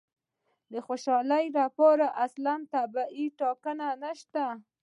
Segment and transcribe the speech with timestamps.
[0.71, 4.45] د خوشالي لپاره اصلاً طبیعي ټاکنه نشته.